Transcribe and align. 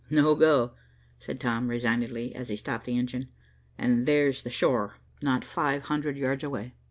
"No 0.09 0.33
go," 0.33 0.71
said 1.19 1.39
Tom 1.39 1.67
resignedly, 1.67 2.33
as 2.33 2.49
he 2.49 2.55
stopped 2.55 2.85
the 2.85 2.97
engine, 2.97 3.27
"and 3.77 4.07
there's 4.07 4.41
the 4.41 4.49
shore 4.49 4.95
not 5.21 5.45
five 5.45 5.83
hundred 5.83 6.17
yards 6.17 6.43
away." 6.43 6.73